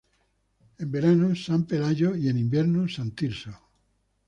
[0.79, 3.55] En verano San Pelayo y en invierno San Tirso.